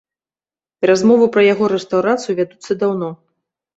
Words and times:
Размовы 0.89 1.25
пра 1.37 1.43
яго 1.53 1.69
рэстаўрацыю 1.75 2.33
вядуцца 2.41 2.81
даўно. 2.85 3.09